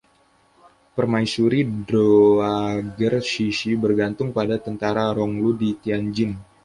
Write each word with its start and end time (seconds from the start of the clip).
Permaisuri 0.97 1.59
Dowager 1.89 3.13
Cixi 3.29 3.71
bergantung 3.83 4.29
pada 4.37 4.55
tentara 4.65 5.05
Ronglu 5.17 5.51
di 5.61 5.69
Tianjin. 5.81 6.31